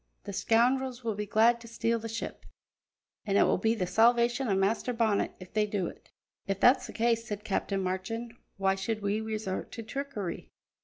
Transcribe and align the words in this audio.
The 0.23 0.33
scoundrels 0.33 1.03
will 1.03 1.13
be 1.13 1.27
glad 1.27 1.61
to 1.61 1.67
steal 1.67 1.99
the 1.99 2.09
ship, 2.09 2.43
an' 3.27 3.37
it 3.37 3.43
will 3.43 3.59
be 3.59 3.75
the 3.75 3.85
salvation 3.85 4.47
o' 4.47 4.55
Master 4.55 4.93
Bonnet 4.93 5.33
if 5.39 5.53
they 5.53 5.67
do 5.67 5.85
it." 5.85 6.09
"If 6.47 6.59
that's 6.59 6.87
the 6.87 6.91
case," 6.93 7.27
said 7.27 7.43
Captain 7.43 7.83
Marchand, 7.83 8.33
"why 8.57 8.73
should 8.73 9.03
we 9.03 9.21
resort 9.21 9.71
to 9.73 9.83
trickery? 9.83 10.49